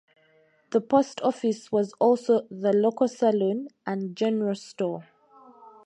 The 0.71 0.81
post 0.81 1.21
office 1.21 1.71
was 1.71 1.93
also 1.99 2.47
the 2.49 2.73
local 2.73 3.07
saloon 3.07 3.67
and 3.85 4.15
general 4.15 4.55
store. 4.55 5.05